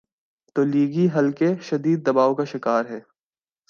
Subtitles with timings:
[0.55, 2.99] تولیگی حلقے شدید دباؤ کا شکارہیں۔